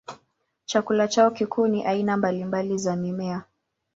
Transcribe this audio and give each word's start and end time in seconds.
Chakula 0.65 1.07
chao 1.07 1.31
kikuu 1.31 1.67
ni 1.67 1.83
aina 1.85 2.17
mbalimbali 2.17 2.77
za 2.77 2.95
mimea. 2.95 3.43